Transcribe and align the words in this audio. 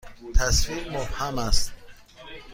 تصویر 0.35 0.89
مبهم 0.91 1.37
است. 1.39 1.71